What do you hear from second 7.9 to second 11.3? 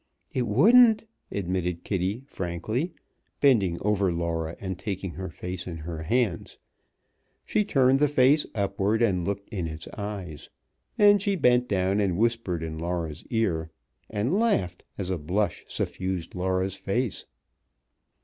the face upward and looked in its eyes. Then